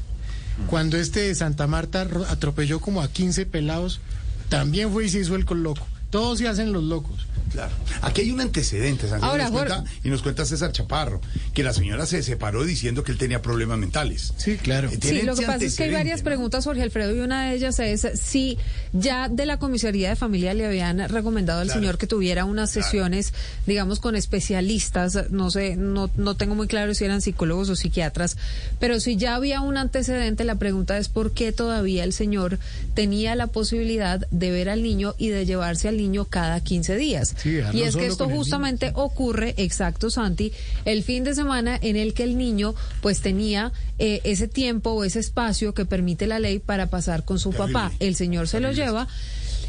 Cuando 0.69 0.97
este 0.97 1.21
de 1.21 1.35
Santa 1.35 1.67
Marta 1.67 2.05
ro- 2.05 2.25
atropelló 2.29 2.81
como 2.81 3.03
a 3.03 3.09
15 3.13 3.45
pelados, 3.47 4.01
también 4.49 4.91
fue 4.91 5.05
y 5.05 5.09
se 5.11 5.21
hizo 5.21 5.35
el 5.37 5.45
loco. 5.63 5.87
Todos 6.17 6.39
se 6.39 6.49
hacen 6.49 6.73
los 6.73 6.83
locos. 6.85 7.27
Claro. 7.53 7.73
Aquí 8.03 8.23
hay 8.23 8.33
un 8.33 8.41
antecedente, 8.41 9.03
Santiago, 9.09 9.31
Ahora, 9.33 9.45
nos 9.45 9.53
cuenta- 9.53 9.77
Jorge. 9.77 9.93
y 10.05 10.09
nos 10.11 10.21
cuenta 10.23 10.45
César 10.45 10.73
Chaparro, 10.73 11.21
que 11.55 11.63
la 11.63 11.73
señora 11.73 12.05
se 12.05 12.23
separó 12.23 12.65
diciendo 12.65 13.03
que 13.03 13.13
él 13.13 13.19
tenía 13.19 13.41
problemas 13.41 13.79
mentales. 13.79 14.35
Sí, 14.37 14.57
claro. 14.57 14.91
Eh, 14.91 14.99
Sí, 15.01 15.23
lo 15.23 15.35
que 15.37 15.47
pasa 15.47 15.65
es 15.65 15.77
que 15.77 15.85
hay 15.85 15.93
varias 15.93 16.21
¿no? 16.21 16.25
preguntas, 16.25 16.65
Jorge 16.65 16.83
Alfredo, 16.83 17.15
y 17.17 17.21
una 17.21 17.49
de 17.49 17.57
ellas 17.57 17.79
es 17.79 18.07
si 18.21 18.59
ya 18.93 19.29
de 19.29 19.47
la 19.47 19.59
comisaría 19.59 20.11
de 20.11 20.17
familia 20.17 20.53
le 20.55 20.67
habían 20.67 21.09
recomendado 21.09 21.61
al 21.61 21.69
Claro. 21.69 21.81
señor 21.81 21.99
que 21.99 22.07
tuviera 22.07 22.45
unas 22.45 22.71
sesiones, 22.73 23.33
digamos, 23.67 24.01
con 24.01 24.17
especialistas, 24.17 25.31
no 25.31 25.51
sé, 25.51 25.77
no, 25.77 26.11
no 26.17 26.35
tengo 26.37 26.55
muy 26.57 26.67
claro 26.67 26.95
si 26.95 27.05
eran 27.05 27.23
psicólogos 27.23 27.71
o 27.71 27.77
psiquiatras, 27.77 28.37
pero 28.81 29.01
si 29.01 29.17
ya 29.17 29.35
había 29.35 29.61
un 29.61 29.77
antecedente, 29.79 30.45
la 30.45 30.57
pregunta 30.57 30.99
es 30.99 31.09
por 31.09 31.33
qué 31.33 31.53
todavía 31.53 32.05
el 32.05 32.13
señor 32.13 32.59
tenía 32.95 33.35
la 33.35 33.47
posibilidad 33.47 34.27
de 34.31 34.51
ver 34.51 34.69
al 34.69 34.83
niño 34.83 35.15
y 35.17 35.29
de 35.29 35.47
llevarse 35.47 35.89
al 35.89 35.97
niño 35.97 36.06
cada 36.25 36.61
15 36.61 36.97
días. 36.97 37.35
Sí, 37.37 37.59
y 37.73 37.83
es 37.83 37.97
que 37.97 38.07
esto 38.07 38.29
justamente 38.29 38.93
ocurre, 38.95 39.55
exacto 39.57 40.11
Santi, 40.11 40.53
el 40.85 41.03
fin 41.03 41.25
de 41.25 41.35
semana 41.35 41.79
en 41.81 41.97
el 41.97 42.15
que 42.15 42.25
el 42.25 42.39
niño 42.39 42.75
pues 43.01 43.21
tenía 43.21 43.73
eh, 43.99 44.21
ese 44.25 44.49
tiempo 44.49 44.91
o 44.91 45.05
ese 45.05 45.21
espacio 45.21 45.75
que 45.75 45.85
permite 45.85 46.27
la 46.27 46.39
ley 46.39 46.59
para 46.59 46.87
pasar 46.87 47.25
con 47.25 47.39
su 47.39 47.53
papá. 47.53 47.93
El 48.01 48.15
señor 48.15 48.49
se 48.49 48.61
lo 48.61 48.73
lleva 48.73 49.09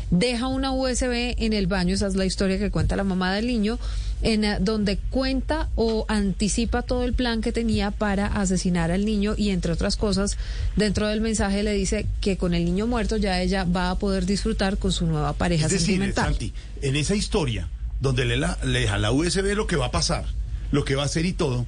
deja 0.10 0.48
una 0.48 0.72
USB 0.72 1.36
en 1.38 1.54
el 1.54 1.68
baño, 1.68 1.94
esa 1.94 2.08
es 2.08 2.16
la 2.16 2.26
historia 2.26 2.58
que 2.58 2.72
cuenta 2.72 2.96
la 2.96 3.04
mamá 3.04 3.34
del 3.34 3.48
niño, 3.48 3.78
en 4.22 4.44
eh, 4.44 4.58
donde 4.60 4.98
cuenta 4.98 5.70
o 5.76 6.06
anticipa 6.08 6.82
todo 6.82 7.04
el 7.04 7.14
plan 7.14 7.42
que 7.42 7.52
tenía 7.52 7.92
para 7.92 8.26
asesinar 8.28 8.92
al 8.92 9.06
niño 9.06 9.36
y 9.38 9.50
entre 9.52 9.72
otras 9.72 9.96
cosas, 9.96 10.38
dentro 10.76 11.08
del 11.08 11.22
mensaje 11.22 11.64
le 11.64 11.74
dice 11.74 12.08
que 12.22 12.38
con 12.38 12.54
el 12.54 12.66
niño 12.66 12.88
muerto 12.88 13.18
ya 13.18 13.42
ella 13.42 13.64
va 13.64 13.92
a 13.92 13.96
poder 14.00 14.26
disfrutar 14.26 14.78
con 14.78 14.92
su 14.92 15.06
nueva 15.06 15.34
pareja 15.34 15.66
Es 15.68 15.72
decir, 15.74 15.88
sentimental. 15.88 16.26
Santi, 16.32 16.54
en 16.82 16.96
esa 16.96 17.16
historia 17.16 17.70
donde 18.00 18.26
le, 18.26 18.38
la- 18.38 18.58
le 18.64 18.82
deja 18.82 18.98
la 18.98 19.12
USB 19.12 19.56
lo 19.56 19.68
que 19.68 19.76
va 19.76 19.88
a 19.88 19.92
pasar, 19.92 20.26
lo 20.72 20.84
que 20.86 20.96
va 20.96 21.04
a 21.04 21.06
hacer 21.06 21.26
y 21.26 21.34
todo, 21.34 21.66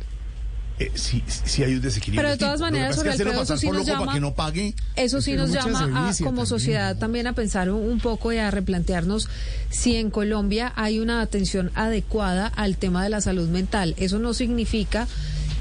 eh, 0.79 0.91
sí, 0.95 1.23
sí 1.27 1.63
hay 1.63 1.75
un 1.75 1.81
desequilibrio. 1.81 2.21
Pero 2.21 2.31
de 2.31 2.37
todas 2.37 2.61
maneras, 2.61 2.97
hacerlo 2.97 3.11
Alfredo, 3.11 3.43
eso 3.43 3.57
sí 3.57 3.69
nos 3.69 3.85
llama- 3.85 4.13
que 4.13 4.19
no 4.19 4.33
pague. 4.33 4.73
Eso 4.95 5.21
sí 5.21 5.31
Pero 5.31 5.43
nos 5.47 5.51
llama 5.53 5.79
a, 6.09 6.13
como 6.17 6.23
también, 6.29 6.45
sociedad 6.47 6.97
también 6.97 7.27
a 7.27 7.33
pensar 7.33 7.69
un, 7.69 7.81
un 7.87 7.99
poco 7.99 8.31
y 8.31 8.37
a 8.37 8.49
replantearnos 8.49 9.27
si 9.69 9.95
en 9.97 10.09
Colombia 10.09 10.71
hay 10.75 10.99
una 10.99 11.21
atención 11.21 11.71
adecuada 11.75 12.47
al 12.47 12.77
tema 12.77 13.03
de 13.03 13.09
la 13.09 13.21
salud 13.21 13.49
mental. 13.49 13.93
Eso 13.97 14.19
no 14.19 14.33
significa 14.33 15.07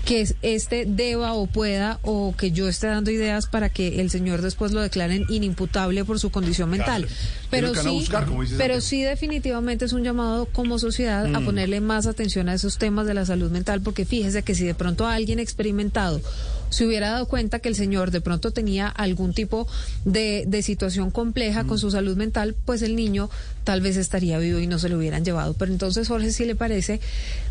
que 0.09 0.23
es- 0.23 0.37
este 0.41 0.87
deba 0.87 1.35
o 1.35 1.47
pueda 1.47 2.00
o 2.03 2.35
que 2.35 2.50
yo 2.50 2.67
esté 2.67 2.87
dando 2.87 3.11
ideas 3.11 3.47
para 3.47 3.69
que 3.69 4.00
el 4.00 4.09
señor 4.09 4.41
después 4.41 4.73
lo 4.73 4.81
declaren 4.81 5.25
inimputable 5.29 6.03
por 6.07 6.19
su 6.19 6.31
condición 6.31 6.71
mental. 6.71 7.03
Claro. 7.03 7.15
Pero 7.50 7.75
sí, 7.75 7.88
buscar, 7.91 8.27
pero 8.57 8.81
sí 8.81 9.03
definitivamente 9.03 9.85
es 9.85 9.93
un 9.93 10.05
llamado 10.05 10.47
como 10.47 10.79
sociedad 10.79 11.29
Mm. 11.29 11.37
a 11.37 11.41
ponerle 11.43 11.81
más 11.83 12.07
atención 12.07 12.49
a 12.49 12.55
esos 12.55 12.79
temas 12.79 13.07
de 13.07 13.12
la 13.12 13.27
salud 13.27 13.50
mental 13.50 13.83
porque 13.83 14.07
fíjese 14.07 14.43
que 14.43 14.55
si 14.55 14.65
de 14.65 14.75
pronto 14.75 15.07
alguien 15.07 15.38
experimentado 15.41 16.23
se 16.70 16.87
hubiera 16.87 17.10
dado 17.10 17.26
cuenta 17.26 17.58
que 17.60 17.68
el 17.68 17.75
señor 17.75 18.10
de 18.10 18.20
pronto 18.20 18.50
tenía 18.50 18.88
algún 18.88 19.32
tipo 19.34 19.66
de, 20.04 20.44
de 20.46 20.62
situación 20.62 21.10
compleja 21.10 21.64
con 21.64 21.78
su 21.78 21.90
salud 21.90 22.16
mental, 22.16 22.54
pues 22.64 22.82
el 22.82 22.94
niño 22.96 23.30
tal 23.64 23.80
vez 23.80 23.96
estaría 23.96 24.38
vivo 24.38 24.58
y 24.58 24.66
no 24.66 24.78
se 24.78 24.88
lo 24.88 24.96
hubieran 24.98 25.25
llevado. 25.25 25.54
Pero 25.54 25.72
entonces, 25.72 26.08
Jorge, 26.08 26.30
si 26.30 26.44
le 26.46 26.54
parece, 26.54 27.00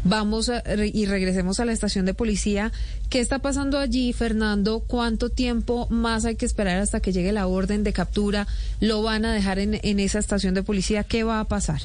vamos 0.03 0.49
a- 0.49 0.61
re- 0.61 0.91
y 0.93 1.05
regresemos 1.05 1.59
a 1.59 1.65
la 1.65 1.71
estación 1.73 2.05
de 2.05 2.13
policía. 2.13 2.71
¿Qué 3.09 3.19
está 3.19 3.39
pasando 3.39 3.77
allí, 3.79 4.13
Fernando? 4.13 4.79
¿Cuánto 4.85 5.29
tiempo 5.29 5.87
más 5.89 6.25
hay 6.25 6.35
que 6.35 6.45
esperar 6.45 6.79
hasta 6.79 6.99
que 6.99 7.11
llegue 7.11 7.31
la 7.31 7.47
orden 7.47 7.83
de 7.83 7.93
captura? 7.93 8.47
¿Lo 8.81 9.01
van 9.03 9.25
a 9.25 9.33
dejar 9.33 9.59
en, 9.59 9.79
en 9.83 9.99
esa 9.99 10.19
estación 10.19 10.53
de 10.53 10.63
policía? 10.63 11.03
¿Qué 11.03 11.23
va 11.23 11.39
a 11.39 11.47
pasar? 11.47 11.81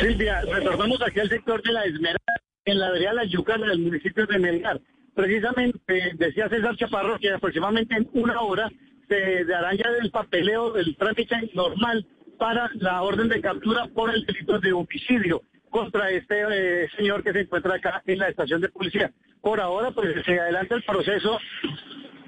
Silvia, 0.00 0.40
retornamos 0.42 0.98
aquí 1.06 1.20
al 1.20 1.28
sector 1.28 1.62
de 1.62 1.72
la 1.72 1.84
Esmeralda, 1.84 2.18
en 2.64 2.78
la 2.78 2.90
vereda 2.90 3.12
La 3.12 3.24
Yucana 3.26 3.66
del 3.68 3.80
municipio 3.80 4.26
de 4.26 4.38
Melgar. 4.38 4.80
Precisamente, 5.14 6.12
decía 6.14 6.48
César 6.48 6.76
Chaparro 6.76 7.18
que 7.18 7.30
aproximadamente 7.30 7.96
en 7.96 8.08
una 8.14 8.40
hora 8.40 8.70
se 9.08 9.44
dará 9.44 9.74
ya 9.74 9.84
el 10.00 10.10
papeleo, 10.10 10.76
el 10.76 10.96
trámite 10.96 11.50
normal 11.54 12.06
para 12.38 12.70
la 12.74 13.02
orden 13.02 13.28
de 13.28 13.40
captura 13.40 13.86
por 13.94 14.14
el 14.14 14.24
delito 14.24 14.58
de 14.58 14.72
homicidio 14.72 15.42
contra 15.70 16.10
este 16.10 16.42
eh, 16.50 16.88
señor 16.96 17.22
que 17.22 17.32
se 17.32 17.40
encuentra 17.40 17.74
acá 17.74 18.02
en 18.06 18.18
la 18.18 18.28
estación 18.28 18.60
de 18.60 18.68
policía. 18.68 19.12
Por 19.40 19.60
ahora, 19.60 19.90
pues 19.90 20.24
se 20.24 20.38
adelanta 20.38 20.76
el 20.76 20.82
proceso 20.82 21.38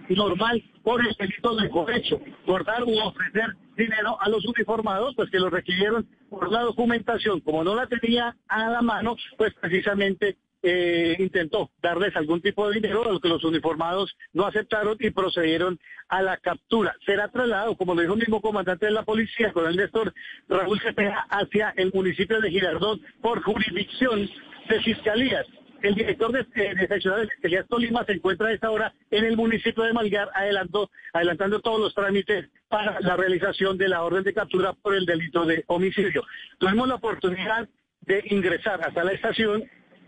normal 0.09 0.63
por 0.83 1.01
el 1.07 1.15
delito 1.15 1.57
de 1.57 1.71
cohecho, 1.71 2.21
por 2.45 2.65
dar 2.65 2.85
u 2.85 2.99
ofrecer 2.99 3.57
dinero 3.77 4.21
a 4.21 4.29
los 4.29 4.45
uniformados, 4.45 5.15
pues 5.17 5.31
que 5.31 5.39
lo 5.39 5.51
requirieron 5.51 6.07
por 6.29 6.51
la 6.51 6.61
documentación. 6.61 7.41
Como 7.41 7.65
no 7.65 7.75
la 7.75 7.87
tenía 7.87 8.37
a 8.49 8.69
la 8.69 8.83
mano, 8.83 9.17
pues 9.37 9.55
precisamente 9.61 10.37
eh, 10.67 11.17
intentó 11.19 11.71
darles 11.83 12.17
algún 12.17 12.41
tipo 12.41 12.67
de 12.67 12.77
dinero, 12.77 13.07
a 13.07 13.13
lo 13.13 13.21
que 13.21 13.29
los 13.29 13.45
uniformados 13.45 14.17
no 14.33 14.47
aceptaron 14.47 14.97
y 14.99 15.11
procedieron 15.11 15.79
a 16.09 16.23
la 16.23 16.39
captura. 16.39 16.97
Será 17.05 17.29
trasladado, 17.29 17.77
como 17.77 17.95
lo 17.95 18.01
dijo 18.01 18.15
el 18.15 18.21
mismo 18.21 18.41
comandante 18.41 18.87
de 18.87 18.93
la 18.93 19.03
policía, 19.03 19.53
con 19.53 19.67
el 19.67 19.77
Néstor 19.77 20.15
Raúl 20.49 20.81
Cepeda, 20.81 21.27
hacia 21.29 21.75
el 21.77 21.93
municipio 21.93 22.41
de 22.41 22.51
Girardot 22.51 22.99
por 23.21 23.43
jurisdicción 23.43 24.29
de 24.69 24.81
fiscalías. 24.81 25.47
El 25.83 25.97
director 25.97 26.33
de, 26.33 26.41
eh, 26.41 26.75
de 26.75 26.89
seccional 26.89 27.21
de 27.21 27.29
Fiscalías 27.29 27.69
Tolima 27.69 28.03
se 28.07 28.13
encuentra 28.13 28.49
a 28.49 28.53
esta 28.53 28.71
hora 28.71 28.95
en 29.11 29.27
el 29.27 29.37
municipio 29.37 29.85
de 29.85 29.93
Malgar 29.93 30.31
adelantó, 30.33 30.91
adelantando 31.13 31.61
todos 31.61 31.79
los 31.79 31.95
trámites 31.95 32.49
para 32.69 32.99
la 33.01 33.19
realización 33.19 33.77
de 33.77 33.89
la 33.89 34.03
orden 34.03 34.25
de 34.25 34.33
captura 34.33 34.73
por 34.73 34.95
el 34.95 35.05
delito 35.05 35.45
de 35.45 35.63
homicidio. 35.67 36.25
Tuvimos 36.59 36.89
la 36.89 36.95
oportunidad 36.95 37.69
de 38.01 38.25
ingresar 38.31 38.81
hasta 38.83 39.05
la 39.05 39.13
estación 39.13 39.65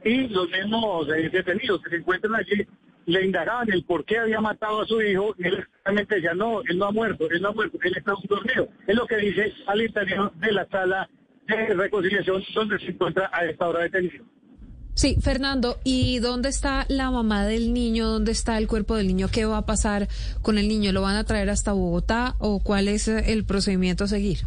y 0.07 0.29
los 0.29 0.49
mismos 0.51 1.09
eh, 1.09 1.29
detenidos 1.31 1.83
que 1.83 1.91
se 1.91 1.97
encuentran 1.97 2.37
allí 2.37 2.65
le 3.07 3.25
indagaban 3.25 3.71
el 3.73 3.85
por 3.85 4.05
qué 4.05 4.19
había 4.19 4.41
matado 4.41 4.83
a 4.83 4.87
su 4.87 5.01
hijo 5.01 5.35
y 5.39 5.47
él 5.47 5.65
realmente 5.85 6.17
decía, 6.17 6.35
no, 6.35 6.61
él 6.63 6.79
no 6.79 6.87
ha 6.87 6.93
muerto, 6.93 7.29
él 7.31 7.43
no 7.43 7.49
ha 7.49 7.53
muerto, 7.53 7.79
él 7.83 7.95
está 7.97 8.15
dormido. 8.29 8.69
Es 8.87 8.97
lo 8.97 9.07
que 9.07 9.17
dice 9.17 9.53
al 9.67 9.83
interior 9.83 10.33
de 10.35 10.53
la 10.53 10.67
sala 10.67 11.09
de 11.47 11.75
reconciliación 11.75 12.43
donde 12.55 12.79
se 12.79 12.87
encuentra 12.87 13.31
a 13.33 13.45
esta 13.45 13.69
hora 13.69 13.83
detenido. 13.83 14.25
Sí, 14.95 15.17
Fernando, 15.21 15.79
¿y 15.85 16.21
dónde 16.21 16.49
está 16.49 16.87
la 16.89 17.11
mamá 17.11 17.47
del 17.47 17.75
niño? 17.75 18.09
¿Dónde 18.09 18.33
está 18.33 18.57
el 18.59 18.67
cuerpo 18.67 18.97
del 18.97 19.09
niño? 19.09 19.29
¿Qué 19.31 19.45
va 19.45 19.59
a 19.59 19.67
pasar 19.67 20.09
con 20.43 20.57
el 20.57 20.69
niño? 20.69 20.91
¿Lo 20.93 21.03
van 21.03 21.17
a 21.17 21.25
traer 21.25 21.51
hasta 21.51 21.73
Bogotá 21.73 22.35
o 22.39 22.61
cuál 22.61 22.89
es 22.89 23.07
el 23.09 23.45
procedimiento 23.45 24.05
a 24.05 24.09
seguir? 24.09 24.47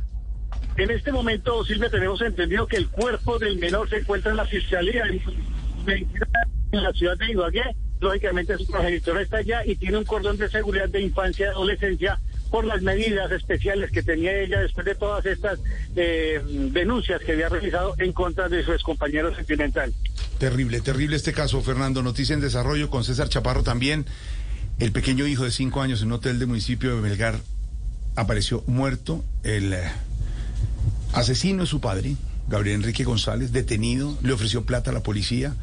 En 0.79 0.89
este 0.91 1.11
momento, 1.11 1.65
Silvia, 1.65 1.89
tenemos 1.89 2.21
entendido 2.21 2.65
que 2.65 2.77
el 2.77 2.87
cuerpo 2.87 3.37
del 3.37 3.57
menor 3.57 3.89
se 3.89 3.97
encuentra 3.97 4.31
en 4.31 4.37
la 4.37 4.45
fiscalía 4.45 5.03
en, 5.07 6.07
la 6.71 6.93
ciudad 6.93 7.17
de 7.17 7.31
Ibagué. 7.31 7.75
Lógicamente, 7.99 8.57
su 8.57 8.65
progenitor 8.65 9.19
está 9.19 9.37
allá 9.37 9.65
y 9.65 9.75
tiene 9.75 9.97
un 9.97 10.05
cordón 10.05 10.37
de 10.37 10.49
seguridad 10.49 10.87
de 10.87 11.01
infancia 11.01 11.47
y 11.47 11.49
adolescencia 11.49 12.17
por 12.49 12.63
las 12.63 12.81
medidas 12.81 13.29
especiales 13.29 13.91
que 13.91 14.03
tenía 14.03 14.31
ella 14.39 14.61
después 14.61 14.85
de 14.85 14.95
todas 14.95 15.25
estas 15.25 15.59
eh, 15.97 16.41
denuncias 16.71 17.21
que 17.23 17.33
había 17.33 17.49
realizado 17.49 17.95
en 17.97 18.13
contra 18.13 18.47
de 18.47 18.63
su 18.63 18.71
excompañero 18.71 19.35
sentimental. 19.35 19.93
Terrible, 20.37 20.79
terrible 20.79 21.17
este 21.17 21.33
caso, 21.33 21.61
Fernando. 21.61 22.01
Noticia 22.03 22.33
en 22.33 22.39
desarrollo 22.39 22.89
con 22.89 23.03
César 23.03 23.27
Chaparro 23.27 23.63
también. 23.63 24.05
El 24.79 24.93
pequeño 24.93 25.27
hijo 25.27 25.43
de 25.43 25.51
cinco 25.51 25.81
años 25.81 26.01
en 26.01 26.07
un 26.07 26.13
hotel 26.13 26.39
del 26.39 26.47
municipio 26.47 26.95
de 26.95 27.01
Melgar 27.01 27.35
apareció 28.15 28.63
muerto. 28.65 29.25
El 29.43 29.73
eh, 29.73 29.83
asesino 31.13 31.63
es 31.63 31.69
su 31.69 31.79
padre, 31.79 32.15
Gabriel 32.47 32.77
Enrique 32.77 33.03
González, 33.03 33.51
detenido. 33.51 34.17
Le 34.23 34.33
ofreció 34.33 34.65
plata 34.65 34.91
a 34.91 34.93
la 34.93 35.03
policía. 35.03 35.53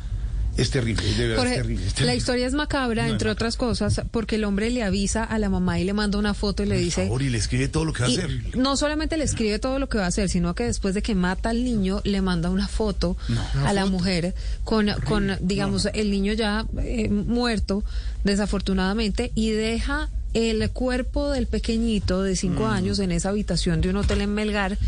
Es 0.56 0.70
terrible, 0.70 1.02
de 1.16 1.26
verdad 1.28 1.36
Jorge, 1.42 1.52
es 1.56 1.60
terrible. 1.60 1.84
es 1.84 1.90
la 1.90 1.94
terrible. 1.96 2.16
historia 2.16 2.46
es 2.46 2.54
macabra, 2.54 3.06
No, 3.06 3.12
entre 3.12 3.28
otras 3.28 3.56
cosas, 3.58 4.00
porque 4.10 4.36
el 4.36 4.44
hombre 4.44 4.70
le 4.70 4.82
avisa 4.82 5.22
a 5.22 5.38
la 5.38 5.50
mamá 5.50 5.78
y 5.78 5.84
le 5.84 5.92
manda 5.92 6.18
una 6.18 6.32
foto 6.32 6.62
y 6.62 6.66
le 6.66 6.76
Por 6.76 6.84
dice... 6.84 7.02
favor, 7.04 7.20
y 7.20 7.28
le 7.28 7.36
escribe 7.36 7.68
todo 7.68 7.84
lo 7.84 7.92
que 7.92 8.02
va 8.04 8.08
a 8.08 8.10
hacer. 8.10 8.30
no 8.56 8.74
solamente 8.78 9.18
le 9.18 9.24
escribe 9.24 9.58
todo 9.58 9.78
lo 9.78 9.90
que 9.90 9.98
va 9.98 10.04
a 10.04 10.08
hacer, 10.08 10.30
sino 10.30 10.54
que 10.54 10.64
después 10.64 10.94
de 10.94 11.02
que 11.02 11.14
mata 11.14 11.50
al 11.50 11.62
niño, 11.62 12.00
le 12.04 12.22
manda 12.22 12.48
una 12.48 12.68
foto 12.68 13.18
a 13.66 13.74
la 13.74 13.84
mujer 13.84 14.34
con, 14.64 14.88
con 15.04 15.36
digamos, 15.42 15.88
el 15.92 16.10
niño 16.10 16.32
ya 16.32 16.64
eh, 16.82 17.10
muerto, 17.10 17.84
desafortunadamente, 18.24 19.32
y 19.34 19.50
deja 19.50 20.08
el 20.32 20.70
cuerpo 20.70 21.30
del 21.32 21.46
pequeñito 21.46 22.22
de 22.22 22.34
cinco 22.34 22.64
Mm. 22.64 22.70
años 22.70 22.98
en 22.98 23.12
esa 23.12 23.28
habitación 23.28 23.82
de 23.82 23.90
un 23.90 23.96
hotel 23.96 24.22
en 24.22 24.32
Melgar. 24.34 24.78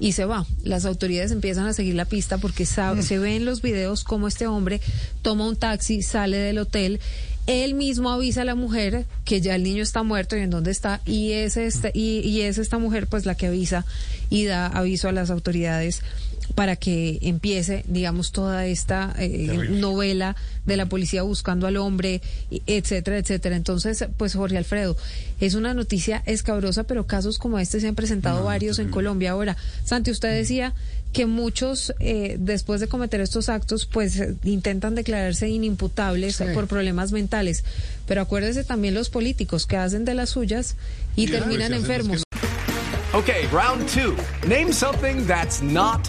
Y 0.00 0.12
se 0.12 0.24
va. 0.24 0.46
Las 0.64 0.86
autoridades 0.86 1.30
empiezan 1.30 1.66
a 1.66 1.72
seguir 1.74 1.94
la 1.94 2.06
pista 2.06 2.38
porque 2.38 2.64
sa- 2.66 2.94
Mm. 2.94 3.02
se 3.02 3.18
ve 3.18 3.36
en 3.36 3.44
los 3.44 3.60
videos 3.62 4.02
cómo 4.02 4.26
este 4.28 4.46
hombre 4.48 4.80
toma 5.22 5.46
un 5.46 5.56
taxi, 5.56 6.02
sale 6.02 6.38
del 6.38 6.58
hotel, 6.58 6.98
él 7.46 7.74
mismo 7.74 8.10
avisa 8.10 8.42
a 8.42 8.44
la 8.44 8.54
mujer 8.54 9.04
que 9.24 9.40
ya 9.40 9.54
el 9.56 9.62
niño 9.62 9.82
está 9.82 10.02
muerto 10.02 10.36
y 10.36 10.40
en 10.40 10.50
dónde 10.50 10.70
está 10.70 11.00
y 11.04 11.32
es 11.32 11.56
este 11.56 11.90
y, 11.94 12.20
y 12.20 12.42
es 12.42 12.58
esta 12.58 12.78
mujer 12.78 13.06
pues 13.08 13.26
la 13.26 13.34
que 13.34 13.46
avisa 13.48 13.84
y 14.30 14.44
da 14.44 14.66
aviso 14.66 15.08
a 15.08 15.12
las 15.12 15.30
autoridades 15.30 16.02
para 16.54 16.76
que 16.76 17.18
empiece 17.22 17.84
digamos 17.88 18.32
toda 18.32 18.66
esta 18.66 19.14
eh, 19.18 19.68
novela 19.70 20.36
de 20.66 20.76
la 20.76 20.86
policía 20.86 21.22
buscando 21.22 21.66
al 21.66 21.76
hombre 21.76 22.20
y- 22.50 22.62
etcétera 22.66 23.18
etcétera. 23.18 23.56
Entonces 23.56 24.04
pues 24.16 24.34
Jorge 24.34 24.56
Alfredo 24.58 24.96
es 25.40 25.54
una 25.54 25.74
noticia 25.74 26.22
escabrosa 26.26 26.84
pero 26.84 27.06
casos 27.06 27.38
como 27.38 27.58
este 27.58 27.80
se 27.80 27.88
han 27.88 27.94
presentado 27.94 28.44
varios 28.44 28.78
en 28.78 28.90
Colombia. 28.90 29.30
Ahora 29.32 29.56
Santi 29.84 30.10
usted 30.10 30.34
decía 30.34 30.74
que 31.12 31.26
muchos 31.26 31.92
eh, 31.98 32.36
después 32.38 32.80
de 32.80 32.86
cometer 32.86 33.20
estos 33.20 33.48
actos 33.48 33.84
pues 33.86 34.18
eh, 34.20 34.34
intentan 34.44 34.94
declararse 34.94 35.48
inimputables 35.48 36.36
Sí. 36.36 36.44
por 36.54 36.66
problemas 36.68 37.10
mentales. 37.12 37.64
Pero 38.06 38.22
acuérdese 38.22 38.64
también 38.64 38.94
los 38.94 39.08
políticos 39.10 39.66
que 39.66 39.76
hacen 39.76 40.04
de 40.04 40.14
las 40.14 40.30
suyas 40.30 40.76
y 41.16 41.26
terminan 41.26 41.72
enfermos. 41.74 42.22
Okay, 43.12 43.46
round 43.52 43.88
two. 43.88 44.14
Name 44.48 44.72
something 44.72 45.26
that's 45.26 45.60
not 45.60 46.08